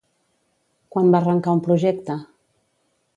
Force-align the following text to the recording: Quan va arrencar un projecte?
Quan 0.95 1.11
va 1.15 1.21
arrencar 1.25 1.55
un 1.57 1.61
projecte? 1.69 2.17